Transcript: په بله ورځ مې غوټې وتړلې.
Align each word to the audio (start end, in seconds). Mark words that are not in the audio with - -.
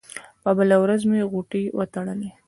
په 0.43 0.49
بله 0.57 0.75
ورځ 0.83 1.01
مې 1.09 1.21
غوټې 1.31 1.63
وتړلې. 1.77 2.29